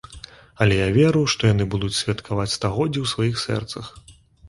Але 0.65 0.75
я 0.79 0.87
веру, 0.95 1.21
што 1.35 1.51
яны 1.53 1.69
будуць 1.77 1.91
святкаваць 2.01 2.51
стагоддзе 2.57 2.99
ў 3.07 3.15
сваіх 3.15 3.35
сэрцах. 3.47 3.97